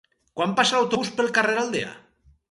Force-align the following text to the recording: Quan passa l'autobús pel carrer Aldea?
Quan 0.39 0.53
passa 0.59 0.79
l'autobús 0.79 1.11
pel 1.19 1.29
carrer 1.35 1.59
Aldea? 1.65 1.93